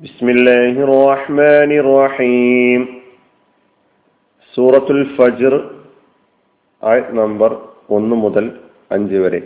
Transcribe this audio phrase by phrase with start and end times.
[0.00, 2.80] بسم الله الرحمن الرحيم
[4.54, 5.54] സൂറത്തുൽ ഫജ്ർ
[6.82, 7.50] ആയത് നമ്പർ
[7.96, 8.46] ഒന്ന് മുതൽ
[8.90, 9.40] അഞ്ച് വരെ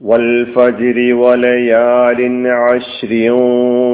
[0.00, 2.20] والفجر وليال
[2.66, 3.12] عشر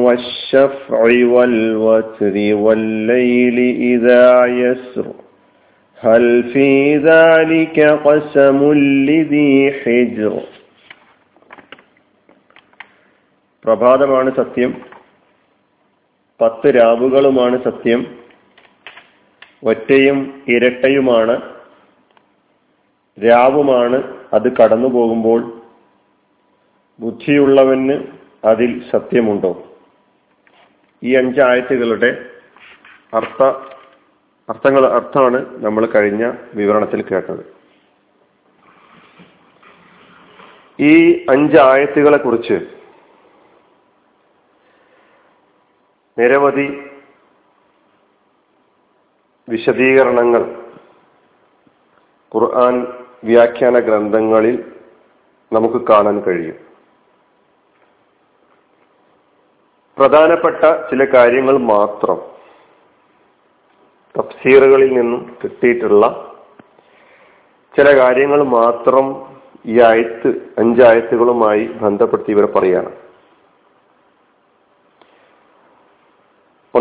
[0.04, 1.00] والشفع
[1.34, 3.58] والوتر والليل
[3.92, 4.26] إذا
[4.60, 5.06] يسر
[5.98, 6.70] هل في
[7.10, 8.58] ذلك قسم
[9.08, 10.32] لذي حجر
[13.65, 14.81] പ്രഭാതമാണ് സത്യം.
[16.41, 18.19] പത്ത് രാവുകളുമാണ് സത്യം.
[19.63, 21.55] ഒറ്റയും ഇരട്ടയുമാണ്.
[23.25, 25.61] രാവുമാണ് അത് കടന്നു പോകുമ്പോൾ
[26.99, 28.03] ബുദ്ധിയുള്ളവന്
[28.45, 29.77] അതിൽ സത്യമുണ്ടോ?
[31.03, 32.29] ഈ അഞ്ചായത്തുകളുടെ
[33.13, 33.43] അർത്ഥ
[34.49, 37.53] അർത്ഥങ്ങൾ അർത്ഥമാണ് നമ്മൾ കഴിഞ്ഞ വിവരണത്തിൽ കേട്ടത്.
[40.79, 42.80] ഈ അഞ്ചായത്തുകളെ കുറിച്ച്
[46.21, 46.67] നിരവധി
[49.47, 50.43] വിശദീകരണങ്ങൾ
[52.31, 52.75] ഖുർആൻ
[53.23, 54.57] വ്യാഖ്യാന ഗ്രന്ഥങ്ങളിൽ
[55.51, 56.57] നമുക്ക് കാണാൻ കഴിയും.
[59.97, 62.19] പ്രധാനപ്പെട്ട ചില കാര്യങ്ങൾ മാത്രം
[64.15, 66.05] തഫ്സീറുകളിൽ നിന്നും കിട്ടിയിട്ടുള്ള
[67.73, 69.05] ചില കാര്യങ്ങൾ മാത്രം
[69.65, 72.91] ഈ ആയത്ത് അഞ്ചായത്തുകളുമായി ബന്ധപ്പെടുത്തി ഇവർ പറയാണ്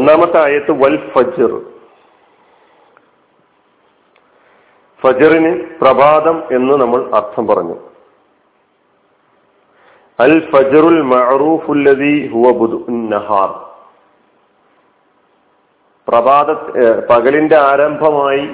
[0.00, 1.52] ഒന്നാമത്തെ ആയത്ത് വൽ ഫജർ.
[5.02, 7.76] ഫജറിന് പ്രഭാതം എന്ന് നമ്മൾ അർത്ഥം പറഞ്ഞു.
[10.20, 12.52] അൽ ഫജറുൽ മഅറൂഫുല്ലദി ഹുവ
[12.88, 13.50] നഹാർ.
[16.08, 16.52] പ്രഭാത
[17.10, 18.46] പകലിന്റെ ആരംഭമായി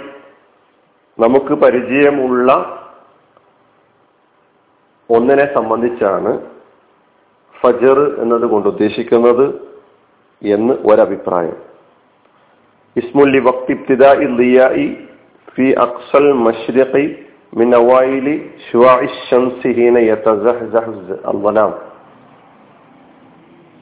[1.18, 2.50] നമുക്ക് പരിചയമുള്ള
[5.10, 6.32] ഒന്നിനെ സംബന്ധിച്ചാണ്
[7.60, 9.75] ഫജർ എന്നതുകൊണ്ട് ഉദ്ദേശിക്കുന്നത്
[10.41, 11.57] എന്ന് ഒരഭിപ്രായം
[12.95, 14.11] ഇസ്മുല്ലി വക്തിബ്തിദാ
[14.77, 14.85] ഇ
[15.53, 16.93] في أقصى المشرق
[17.53, 18.27] من أوائل
[18.63, 20.85] شعاع الشمس حين يتزحزح
[21.27, 21.71] الظلام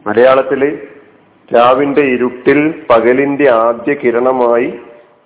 [0.06, 0.70] മലയാളത്തില്
[1.52, 4.70] രാവിന്റെ ഇരുട്ടിൽ പകലിന്റെ ആദ്യ കിരണമായി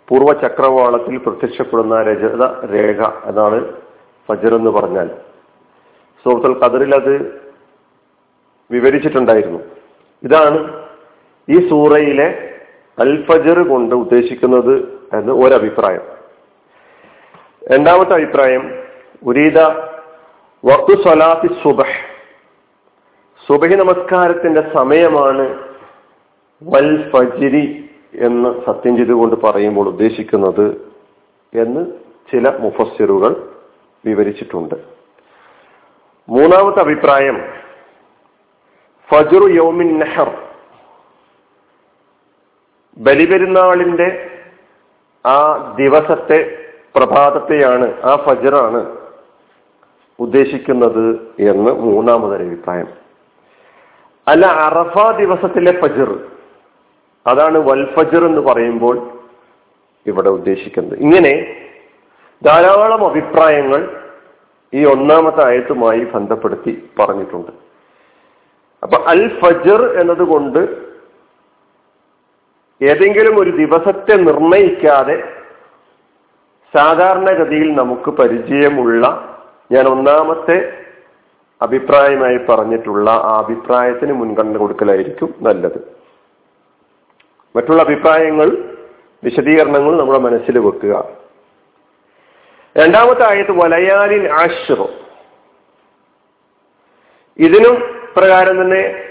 [0.07, 3.59] പൂർവ്വ ചക്രവാളത്തിൽ പ്രത്യക്ഷപ്പെടുന്ന രജത രേഖ അതാണ്
[4.29, 5.09] ഫജർ എന്ന് പറഞ്ഞാൽ
[6.25, 7.13] സുഹൃത്തുൽ ഖദറിൽ അത്
[8.69, 9.61] വിവരിച്ചിട്ടുണ്ടായിരുന്നു
[10.23, 10.59] ഇതാണ്
[11.50, 12.54] ഈ സൂറയിലെ
[12.98, 16.02] അൽ ഫജർ കൊണ്ട് ഉദ്ദേശിക്കുന്നത് എന്ന് ഒരഭിപ്രായം.
[17.72, 18.82] രണ്ടാമത്തെ അഭിപ്രായം
[19.22, 19.58] ഉരീദ
[20.64, 22.18] വക്തു സ്വലാത്തി സുബഹ്.
[23.48, 25.58] സുബഹി നമസ്കാരത്തിന്റെ സമയമാണ്
[26.62, 30.92] വൽ ഫജിരി എന്ന് സത്യം ചെയ്തുകൊണ്ട് പറയുമ്പോൾ ഉദ്ദേശിക്കുന്നത്
[31.54, 31.86] എന്ന്
[32.32, 33.52] ചില മുഫസ്സിറുകൾ
[34.06, 34.74] വിവരിച്ചിട്ടുണ്ട്.
[36.28, 37.40] മൂന്നാമത്തെ അഭിപ്രായം
[39.10, 40.47] ഫജുർ യോമിൻ നെഹർ.
[42.98, 44.08] ബലിപെരുന്നാളിന്റെ
[45.24, 45.38] ആ
[45.76, 46.38] ദിവസത്തെ
[46.96, 48.80] പ്രഭാതത്തെയാണ് ആ ഫജറാണ്
[50.18, 51.04] ഉദ്ദേശിക്കുന്നത്
[51.38, 52.88] എന്ന് മൂന്നാമതൊരു അഭിപ്രായം.
[54.26, 56.10] അല്ല അറഫ ദിവസത്തിലെ ഫജർ
[57.26, 58.96] അതാണ് വൽ ഫജർ എന്ന് പറയുമ്പോൾ
[60.06, 60.98] ഇവിടെ ഉദ്ദേശിക്കുന്നത്.
[60.98, 61.32] ഇങ്ങനെ
[62.44, 63.80] ധാരാളം അഭിപ്രായങ്ങൾ
[64.72, 67.52] ഈ ഒന്നാമത്തെ ആയത്തുമായി ബന്ധപ്പെടുത്തി പറഞ്ഞിട്ടുണ്ട്.
[68.82, 70.87] അപ്പൊ അൽ ഫജർ എന്നതുകൊണ്ട്
[72.82, 75.32] ഏതെങ്കിലും ഒരു ദിവസത്തെ നിർണയിക്കാതെ
[76.76, 79.04] സാധാരണഗതിയിൽ നമുക്ക് പരിചയമുള്ള
[79.72, 80.84] ഞാൻ ഒന്നാമത്തെ
[81.62, 85.98] അഭിപ്രായമായി പറഞ്ഞിട്ടുള്ള ആ അഭിപ്രായത്തിന് മുൻഗണന കൊടുക്കലായിരിക്കും നല്ലത്.
[87.56, 88.76] മറ്റുള്ള അഭിപ്രായങ്ങൾ
[89.24, 91.08] വിശദീകരണങ്ങൾ നമ്മുടെ മനസ്സിൽ വെക്കുക.
[92.78, 94.88] രണ്ടാമത്തെ ആയത്ത് വലയാലിൻ ആശ്രു
[97.38, 99.07] ഇതിനും പ്രകാരം തന്നെ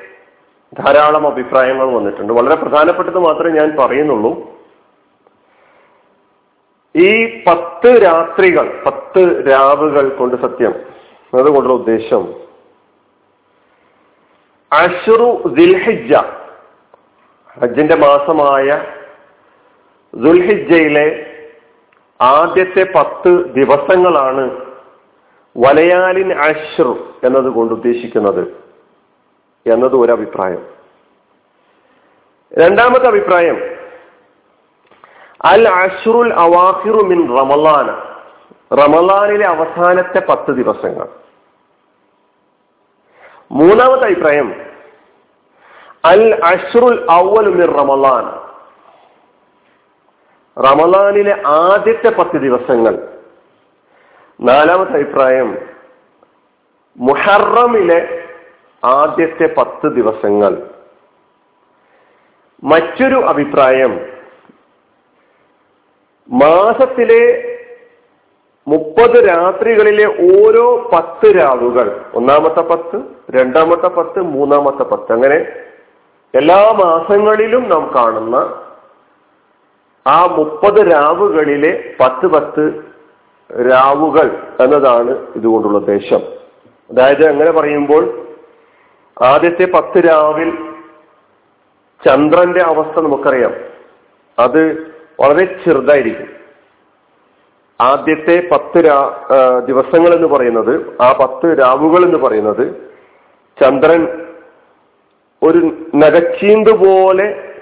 [0.73, 2.33] ധാരാളം അഭിപ്രായങ്ങൾ വന്നിട്ടുണ്ട്.
[2.33, 4.57] വളരെ പ്രധാനപ്പെട്ടത് മാത്രമേ ഞാൻ പറയുന്നുള്ളൂ.
[6.95, 10.73] ഈ പത്ത് രാത്രികൾ പത്ത് രാവുകൾ കൊണ്ട് സത്യം
[11.33, 12.33] അതുകൊണ്ടുള്ള ഉദ്ദേശം
[14.71, 16.15] അഷുറു ദിൽഹിജ
[17.61, 18.83] ഹജ്ജിന്റെ മാസമായ
[20.15, 21.33] ദുൽഹിജയിലെ
[22.21, 24.51] ആദ്യത്തെ പത്ത് ദിവസങ്ങളാണ്
[25.57, 28.66] വലയാലിൻ അഷ്റു എന്നതുകൊണ്ട് ഉദ്ദേശിക്കുന്നത്.
[29.69, 30.65] എന്നത് ഒരു അഭിപ്രായം.
[32.53, 33.77] രണ്ടാമത്തെ അഭിപ്രായം
[35.45, 37.91] അൽ അഷുറുൽ അവാഹിറു മിൻ റമലാന
[38.75, 41.07] റമലാനിലെ അവസാനത്തെ പത്ത് ദിവസങ്ങൾ.
[43.51, 44.55] മൂന്നാമത്തെ അഭിപ്രായം
[46.05, 48.47] അൽ അഷുറുൽ അവലു മിൻ റമലാൻ
[50.63, 53.19] റമലാനിലെ ആദ്യത്തെ പത്ത് ദിവസങ്ങൾ.
[54.41, 55.57] നാലാമത്തെ അഭിപ്രായം
[56.97, 58.16] മുഹറമിലെ
[58.87, 60.51] ആദ്യത്തെ പത്ത് ദിവസങ്ങൾ.
[62.63, 63.93] മറ്റൊരു അഭിപ്രായം
[66.31, 67.23] മാസത്തിലെ
[68.67, 72.97] മുപ്പത് രാത്രികളിലെ ഓരോ പത്ത് രാവുകൾ ഒന്നാമത്തെ പത്ത്
[73.29, 75.37] രണ്ടാമത്തെ പത്ത് മൂന്നാമത്തെ പത്ത് അങ്ങനെ
[76.33, 78.35] എല്ലാ മാസങ്ങളിലും നാം കാണുന്ന
[80.07, 82.63] ആ മുപ്പത് രാവുകളിലെ പത്ത് പത്ത്
[83.71, 84.27] രാവുകൾ
[84.63, 86.21] എന്നതാണ് ഇതുകൊണ്ടുള്ള ഉദ്ദേശം.
[86.91, 88.03] അതായത് അങ്ങനെ പറയുമ്പോൾ
[89.21, 90.51] ആദ്യത്തെ പത്ത് രാവിൽ
[92.07, 93.53] ചന്ദ്രന്റെ അവസ്ഥ നമുക്കറിയാം.
[94.39, 96.27] അത് വളരെ ചെറുതായിരിക്കും.
[97.81, 98.97] ആദ്യത്തെ പത്ത് രാ
[99.65, 102.91] ദിവസങ്ങൾ എന്ന് പറയുന്നത് ആ പത്ത് രാവുകൾ എന്ന് പറയുന്നത്
[103.61, 104.25] ചന്ദ്രൻ
[105.43, 105.57] ഒരു
[105.95, 107.53] നരച്ചീന്ത് പോലെ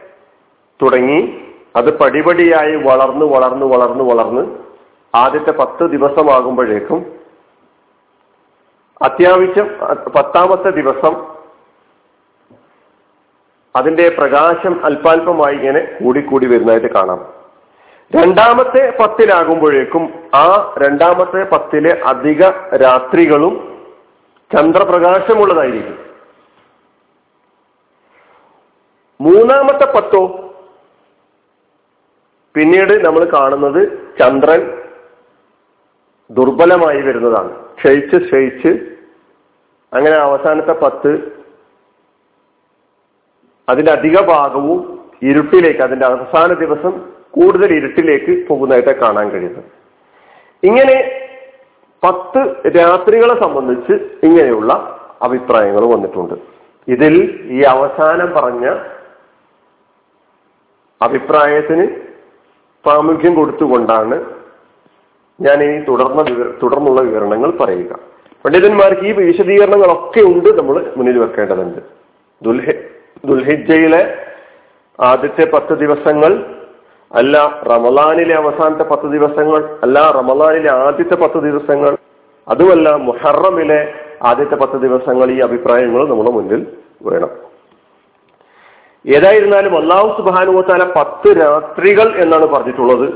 [0.84, 1.42] തുടങ്ങി
[1.76, 4.44] അത് പടിപടിയായി വളർന്ന് വളർന്ന് വളർന്ന് വളർന്ന്
[5.16, 7.20] ആദ്യത്തെ പത്ത് ദിവസമാകുമ്പോഴേക്കും
[9.02, 9.68] അത്യാവശ്യം
[10.16, 11.35] പത്താമത്തെ ദിവസം
[13.76, 17.34] അതിന്റെ പ്രകാശം അല്പാൽപമായി ഇങ്ങനെ കൂടിക്കൂടി വരുന്നതായിട്ട് കാണാം.
[18.16, 22.42] രണ്ടാമത്തെ പത്തിലാകുമ്പോഴേക്കും ആ രണ്ടാമത്തെ പത്തിലെ അധിക
[22.76, 23.84] രാത്രികളും
[24.56, 26.00] ചന്ദ്രപ്രകാശമുള്ളതായിരിക്കും.
[29.22, 30.42] മൂന്നാമത്തെ പത്തോ?
[32.56, 33.88] പിന്നീട് നമ്മൾ കാണുന്നത്
[34.20, 34.82] ചന്ദ്രൻ
[36.32, 37.66] ദുർബലമായി വരുന്നതാണ്.
[37.76, 38.68] ക്ഷയിച്ച് ക്ഷയിച്ച്.
[39.94, 41.36] അങ്ങനെ അവസാനത്തെ പത്ത്
[43.70, 44.80] അതിന്റെ അധിക ഭാഗവും
[45.24, 46.94] ഇരുട്ടിലേക്ക് അതിന്റെ അവസാന ദിവസം
[47.32, 49.64] കൂടുതൽ ഇരുട്ടിലേക്ക് പോകുന്നതായിട്ട് കാണാൻ കഴിയുന്നത്.
[50.64, 50.98] ഇങ്ങനെ
[52.04, 52.42] പത്ത്
[52.78, 54.74] രാത്രികളെ സംബന്ധിച്ച് ഇങ്ങനെയുള്ള
[55.22, 56.34] അഭിപ്രായങ്ങൾ വന്നിട്ടുണ്ട്.
[56.88, 57.14] ഇതിൽ
[57.50, 58.66] ഈ അവസാനം പറഞ്ഞ
[61.02, 61.86] അഭിപ്രായത്തിന്
[62.86, 64.18] പ്രാമുഖ്യം കൊടുത്തുകൊണ്ടാണ്
[65.42, 66.22] ഞാൻ ഈ തുടർന്ന
[66.64, 68.00] തുടർന്നുള്ള വിവരണങ്ങൾ പറയുക.
[68.46, 71.80] പണ്ഡിതന്മാർക്ക് ഈ വിശദീകരണങ്ങളൊക്കെ ഉണ്ട് നമ്മൾ മുന്നിൽ വെക്കേണ്ടതുണ്ട്.
[72.42, 72.70] ദുൽഹ
[73.26, 74.18] ദുൽഹിജയിലെ
[75.00, 76.56] ആദ്യത്തെ പത്ത് ദിവസങ്ങൾ
[77.14, 81.98] അല്ല റമലാനിലെ അവസാനത്തെ പത്ത് ദിവസങ്ങൾ അല്ല റമലാനിലെ ആദ്യത്തെ പത്ത് ദിവസങ്ങൾ
[82.48, 83.94] അതുമല്ല മുഹറമിലെ
[84.24, 87.30] ആദ്യത്തെ പത്ത് ദിവസങ്ങൾ ഈ അഭിപ്രായങ്ങൾ നമ്മുടെ മുന്നിൽ വേണം.
[89.16, 93.10] ഏതായിരുന്നാലും അള്ളാഹു സുബാനുവത്താല പത്ത് രാത്രികൾ എന്നാണ് പറഞ്ഞിട്ടുള്ളത്.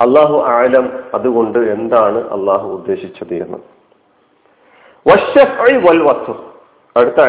[0.00, 3.58] അള്ളാഹു ആലം അതുകൊണ്ട് എന്താണ് അള്ളാഹു ഉദ്ദേശിച്ചത് എന്ന്.
[5.86, 6.32] വൽ വസ്തു
[6.96, 7.20] അടുത്ത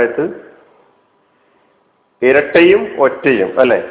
[2.24, 3.90] ഇരട്ടയും ഒറ്റയും അല്ലെ?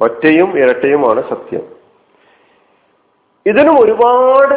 [0.00, 1.62] ഒറ്റയും ഇരട്ടയുമാണ് സത്യം.
[3.46, 4.54] ഇതിനും ഒരുപാട്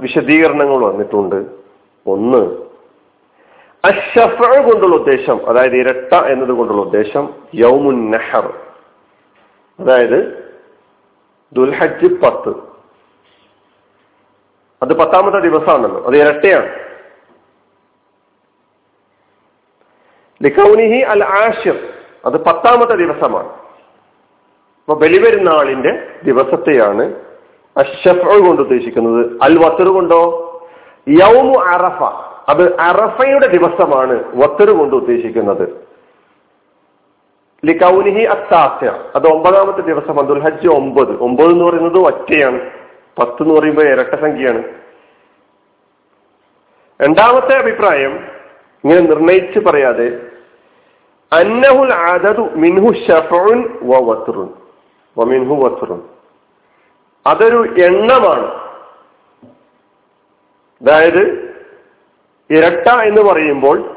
[0.00, 1.46] വിശദീകരണങ്ങൾ വന്നിട്ടുണ്ട്.
[2.06, 2.66] ഒന്ന്
[3.84, 8.54] അഷഫ കൊണ്ടുള്ള ഉദ്ദേശം അതായത് ഇരട്ട എന്നത് കൊണ്ടുള്ള ഉദ്ദേശം യൗമുൻ നഹർ.
[9.80, 10.46] അതായത്
[11.52, 12.48] ദുൽഹജ് പത്ത്.
[14.82, 16.68] അത് പത്താമത്തെ ദിവസമാണല്ലോ അത് ഇരട്ടയാണ്.
[20.42, 21.95] ലിഖൗനിഹി അൽ ആഷിർ
[22.26, 23.48] അത് പത്താമത്തെ ദിവസമാണ്.
[23.48, 27.14] അപ്പൊ ബലിപെരുന്നാളിന്റെ ദിവസത്തെയാണ്
[27.76, 29.38] അഷഫ് കൊണ്ട് ഉദ്ദേശിക്കുന്നത്.
[29.42, 30.42] അൽ വത്തർ കൊണ്ടോ?
[31.08, 32.02] യൗമു അറഫ.
[32.48, 35.88] അത് അറഫയുടെ ദിവസമാണ് വത്തറു കൊണ്ട് ഉദ്ദേശിക്കുന്നത്.
[37.64, 39.04] ലിക്കൗനിഹി അത്താസ്യ.
[39.16, 41.18] അത് ഒമ്പതാമത്തെ ദിവസം അതുൽ ഹജ്ജ് ഒമ്പത്.
[41.18, 42.70] ഒമ്പത് എന്ന് പറയുന്നത് ഒറ്റയാണ്.
[43.18, 44.62] പത്ത് എന്ന് പറയുമ്പോൾ ഇരട്ട സംഖ്യയാണ്.
[47.02, 48.28] രണ്ടാമത്തെ അഭിപ്രായം
[48.84, 50.25] ഇങ്ങനെ നിർണയിച്ച് പറയാതെ
[51.32, 54.48] അന്നഹുൽ ആദതു മിൻഹു ഷഫുൻ വ വത്റുൻ.
[55.18, 56.00] വ മിൻഹു വത്റുൻ.
[57.26, 58.46] അതൊരു എണ്ണമാണ്.
[60.82, 61.54] അതായത്
[62.50, 63.96] ഇരട്ട എന്ന് പറയുമ്പോൾ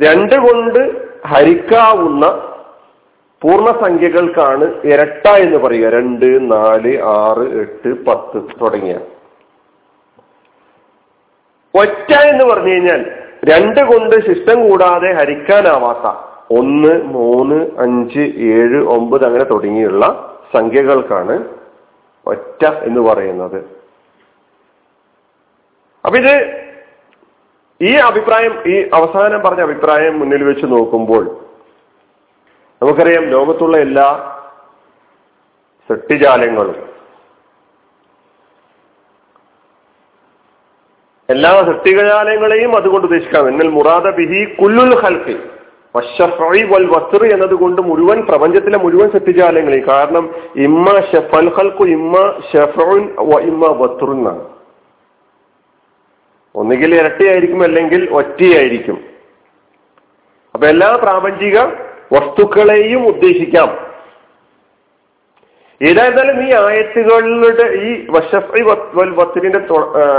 [0.00, 2.26] രണ്ട് കൊണ്ട് ഹരിക്കാവുന്ന
[3.42, 5.88] പൂർണസംഖ്യകൾക്കാണ് ഇരട്ട എന്ന് പറയുക.
[5.88, 9.00] രണ്ട് നാല് ആറ് എട്ട് പത്ത് തുടങ്ങിയ.
[11.74, 13.17] ഒറ്റ എന്ന് പറഞ്ഞു കഴിഞ്ഞാൽ
[13.50, 16.06] രണ്ട് കൊണ്ട് ശിഷ്ടം കൂടാതെ ഹരിക്കാനാവാത്ത
[16.58, 18.24] ഒന്ന് മൂന്ന് അഞ്ച്
[18.54, 20.04] ഏഴ് ഒമ്പത് അങ്ങനെ തുടങ്ങിയുള്ള
[20.54, 21.34] സംഖ്യകൾക്കാണ്
[22.26, 23.58] ഒറ്റ എന്ന് പറയുന്നത്.
[26.04, 26.34] അപ്പൊ ഇത്
[27.80, 31.24] ഈ അഭിപ്രായം ഈ അവസാനം പറഞ്ഞ അഭിപ്രായം മുന്നിൽ വെച്ച് നോക്കുമ്പോൾ
[32.82, 34.08] നമുക്കറിയാം ലോകത്തുള്ള എല്ലാ
[35.90, 36.78] സൃഷ്ടിജാലങ്ങളും
[41.28, 43.48] എല്ലാ സൃഷ്ടിജാലങ്ങളെയും അതുകൊണ്ട് ഉദ്ദേശിക്കാം.
[43.48, 45.36] എന്നൽ മുറാദ ബിഹി കുല്ലുൽ ഹൽക്കി
[46.70, 49.88] വൽ വസ്ർ എന്നതുകൊണ്ട് മുഴുവൻ പ്രപഞ്ചത്തിലെ മുഴുവൻ സൃഷ്ടിജാലങ്ങളെയും.
[49.88, 52.16] കാരണം ഇമ്മ ഷഫൽ ഹൽക്കു ഇമ്മ
[52.52, 53.02] ഷഫുൻ
[53.40, 54.44] ഇമ്മ വസ്റുൻ എന്നാണ്.
[56.54, 59.04] ഒന്നുകിൽ ഇരട്ടിയായിരിക്കും അല്ലെങ്കിൽ ഒറ്റയായിരിക്കും.
[60.54, 61.58] അപ്പൊ എല്ലാ പ്രാപഞ്ചിക
[62.12, 63.87] വസ്തുക്കളെയും ഉദ്ദേശിക്കാം.
[65.80, 68.62] ഏതായിരുന്നാലും ഈ ആയത്തുകളുടെ ഈ വഷഫി
[69.18, 69.60] വത്തിരിന്റെ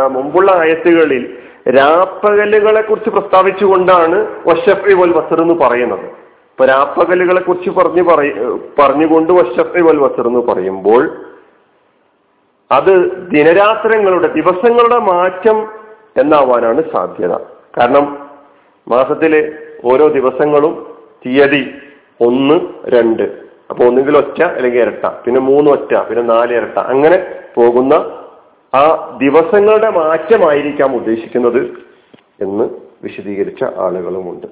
[0.08, 1.24] മുമ്പുള്ള ആയത്തുകളിൽ
[1.78, 6.06] രാപ്പകലുകളെ കുറിച്ച് പ്രസ്താവിച്ചുകൊണ്ടാണ് വഷഫി വൽ വസർ എന്ന് പറയുന്നത്.
[6.51, 8.04] ഇപ്പൊ രാപ്പകലുകളെ കുറിച്ച് പറഞ്ഞു
[8.80, 11.04] പറഞ്ഞുകൊണ്ട് വശത്തെ വൽ വസർ എന്ന് പറയുമ്പോൾ
[12.72, 12.94] അത്
[13.34, 15.60] ദിനരാത്രങ്ങളുടെ ദിവസങ്ങളുടെ മാറ്റം
[16.22, 17.34] എന്നാവാനാണ് സാധ്യത.
[17.78, 18.06] കാരണം
[18.88, 19.42] മാസത്തിലെ
[19.84, 20.74] ഓരോ ദിവസങ്ങളും
[21.25, 21.63] തീയതി
[22.28, 22.58] ഒന്ന്
[22.96, 23.49] രണ്ട്.
[23.69, 25.05] അപ്പൊ ഒന്നുകിൽ ഒറ്റ അല്ലെങ്കിൽ ഇരട്ട.
[25.25, 26.77] പിന്നെ മൂന്ന് ഒറ്റ പിന്നെ നാല് ഇരട്ട.
[26.79, 27.17] അങ്ങനെ
[27.55, 27.93] പോകുന്ന
[28.73, 28.81] ആ
[29.21, 31.61] ദിവസങ്ങളുടെ മാറ്റമായിരിക്കാം ഉദ്ദേശിക്കുന്നത്
[32.41, 32.65] എന്ന്
[33.03, 34.47] വിശദീകരിച്ച ആളുകളുമുണ്ട്.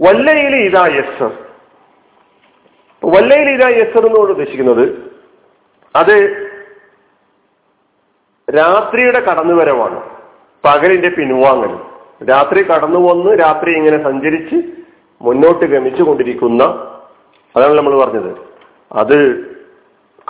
[0.00, 1.32] വല്ലയിൽ ഇതാ യസർ
[3.04, 4.84] വല്ലയിൽ ഇതാ യസർ എന്നോട് ഉദ്ദേശിക്കുന്നത്
[5.94, 6.16] അത്
[8.56, 10.00] രാത്രിയുടെ കടന്നുവരവാണ്.
[10.64, 11.78] പകലിന്റെ പിൻവാങ്ങൽ.
[12.30, 14.56] രാത്രി കടന്നു വന്ന് രാത്രി ഇങ്ങനെ സഞ്ചരിച്ച്
[15.22, 16.62] മുന്നോട്ട് ഗമിച്ചു കൊണ്ടിരിക്കുന്ന
[17.58, 18.36] അതാണ് നമ്മൾ പറഞ്ഞത്.
[18.92, 19.38] അത്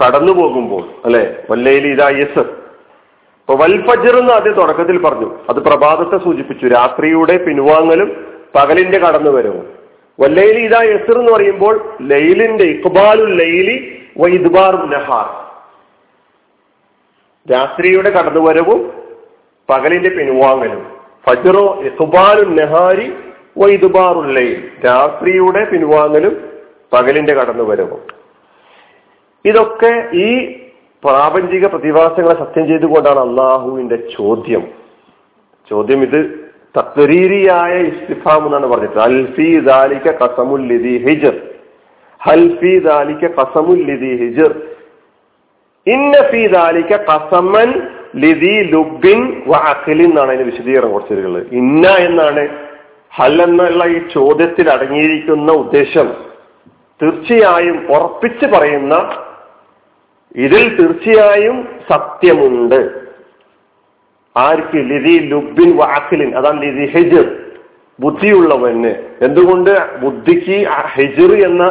[0.05, 1.43] കടന്നു പോകുമ്പോൾ അല്ലെ?
[1.51, 2.39] വല്ലയിൽ ഇതാ യസ്.
[2.39, 5.39] ഇപ്പൊ വൽഫജർ എന്ന് ആദ്യം തുടക്കത്തിൽ പറഞ്ഞു.
[5.49, 6.67] അത് പ്രഭാതത്തെ സൂചിപ്പിച്ചു.
[6.67, 9.79] രാത്രിയുടെ പിൻവാങ്ങലും പകലിന്റെ കടന്നു വരവും
[10.21, 15.49] വല്ലയിൽ ഇതാ യസർ എന്ന് പറയുമ്പോൾ ലൈലിന്റെ ഇക്ബാലുൽ ലൈലി വൈദ്ബാറു നഹാർ.
[17.53, 18.93] രാത്രിയുടെ കടന്നുവരവും
[19.71, 20.87] പകലിന്റെ പിൻവാങ്ങലും.
[21.29, 23.17] ഫജറോ ഇഖ്ബാലു നെഹാരി
[24.33, 24.71] ലൈൽ.
[24.87, 26.48] രാത്രിയുടെ പിൻവാങ്ങലും
[26.93, 28.01] പകലിന്റെ കടന്നുവരവും
[29.45, 30.59] ഇതൊക്കെ ഈ
[31.05, 34.69] പ്രാപഞ്ചിക പ്രതിഭാസങ്ങളെ സത്യം ചെയ്തുകൊണ്ടാണ് അള്ളാഹുവിന്റെ ചോദ്യം.
[35.71, 41.41] ചോദ്യം ഇത് തത്വരീരിയായ ഇസ്തിഫാം എന്നാണ് പറഞ്ഞിട്ട് അൽഫി ദാലിക കസമുല്ലിദി ഹിജർ.
[42.23, 43.27] ഹൽഫി ദാലിക
[43.87, 44.55] ലിദി ഹിജർ.
[45.87, 51.47] ഇന്ന ഫി ദാലിക കസമൻ ലിദി ലുബിൻ വഅഖിലിൻ എന്നാണ് അതിന് വിശദീകരണം കുറച്ചിരിക്കുന്നത്.
[51.53, 52.49] ഇന്ന എന്നാണ്.
[53.15, 56.28] ഹൽ എന്നുള്ള ഈ ചോദ്യത്തിൽ അടങ്ങിയിരിക്കുന്ന ഉദ്ദേശം.
[57.03, 58.95] തീർച്ചയായും ഉറപ്പിച്ച് പറയുന്ന
[60.37, 62.91] ഇതിൽ തീർച്ചയായും സത്യമുണ്ട്.
[64.37, 64.77] ആർക്ക്?
[64.77, 67.37] ലിതി ലുബിൻ വാക്കിലിൻ അതാണ് ലിതി ഹെജർ.
[68.01, 68.91] ബുദ്ധിയുള്ളവന്.
[69.25, 69.97] എന്തുകൊണ്ട്?
[69.97, 71.65] ബുദ്ധിക്ക് ഹെജർ എന്ന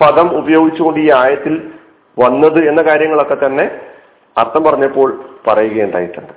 [0.00, 1.70] പദം ഉപയോഗിച്ചുകൊണ്ട് ഈ ആയത്തിൽ
[2.18, 3.80] വന്നത് എന്ന കാര്യങ്ങളൊക്കെ തന്നെ
[4.38, 6.32] അർത്ഥം പറഞ്ഞപ്പോൾ പറയുകയുണ്ടായിട്ടുണ്ട്.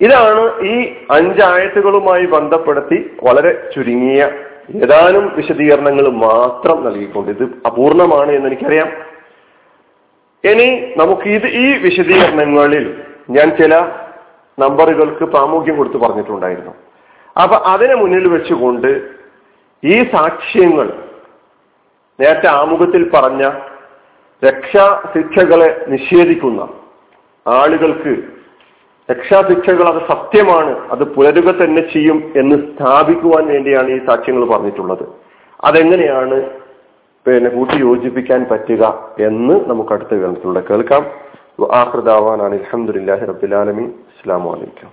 [0.00, 4.28] ഇതാണ് ഈ അഞ്ചായത്തുകളുമായി ബന്ധപ്പെടുത്തി വളരെ ചുരുങ്ങിയ
[4.74, 8.88] ഏതാനും വിശദീകരണങ്ങൾ മാത്രം നൽകിക്കൊണ്ട് ഇത് അപൂർണമാണ് എന്ന് എനിക്കറിയാം
[10.44, 13.74] ഇനി നമുക്ക് ഇത് ഈ വിശദീകരണങ്ങളിൽ ഞാൻ ചില
[14.60, 16.74] നമ്പറുകൾക്ക് പ്രാമുഖ്യം കൊടുത്ത് പറഞ്ഞിട്ടുണ്ടായിരുന്നു.
[17.42, 19.10] അപ്പൊ അതിനു മുന്നിൽ വെച്ചുകൊണ്ട്
[19.84, 20.88] ഈ സാക്ഷ്യങ്ങൾ
[22.20, 23.50] നേരത്തെ ആമുഖത്തിൽ പറഞ്ഞ
[24.46, 26.68] രക്ഷാ ശിക്ഷകളെ നിഷേധിക്കുന്ന
[27.46, 28.35] ആളുകൾക്ക്
[29.08, 35.04] രക്ഷാശിക്ഷകൾ അത് സത്യമാണ് അത് പുലരുക തന്നെ ചെയ്യും എന്ന് സ്ഥാപിക്കുവാൻ വേണ്ടിയാണ് ഈ സാക്ഷ്യങ്ങൾ പറഞ്ഞിട്ടുള്ളത്.
[35.64, 36.38] അതെങ്ങനെയാണ്
[37.26, 38.82] പിന്നെ കൂട്ടി യോജിപ്പിക്കാൻ പറ്റുക
[39.28, 41.04] എന്ന് നമുക്ക് അടുത്ത ഗ്രന്ഥത്തിലൂടെ കേൾക്കാം.
[41.80, 44.90] ആഹൃദാവാനാണ് അലഹമുല്ലാഹി റബ്ബുലാലമി അസ്സാം വലൈക്കും